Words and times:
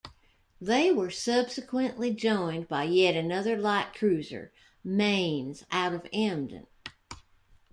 They 0.59 0.91
were 0.91 1.11
subsequently 1.11 2.09
joined 2.09 2.67
by 2.67 2.85
yet 2.85 3.15
another 3.15 3.55
light 3.55 3.93
cruiser, 3.93 4.51
"Mainz" 4.83 5.63
out 5.69 5.93
of 5.93 6.07
Emden. 6.11 6.65